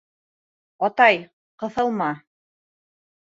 [0.87, 1.19] Атай,
[1.63, 2.09] ҡыҫылма...